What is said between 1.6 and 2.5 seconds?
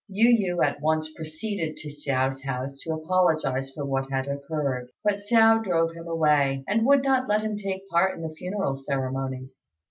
to Hsiao's